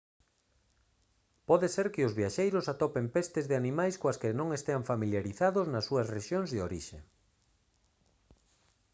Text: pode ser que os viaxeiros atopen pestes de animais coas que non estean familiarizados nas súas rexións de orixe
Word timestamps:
pode 1.49 1.67
ser 1.75 1.87
que 1.93 2.05
os 2.07 2.15
viaxeiros 2.19 2.65
atopen 2.73 3.05
pestes 3.15 3.45
de 3.47 3.55
animais 3.61 3.95
coas 4.01 4.19
que 4.21 4.37
non 4.39 4.47
estean 4.57 4.83
familiarizados 4.91 5.65
nas 5.73 5.85
súas 5.89 6.09
rexións 6.15 6.49
de 6.53 6.59
orixe 6.67 6.99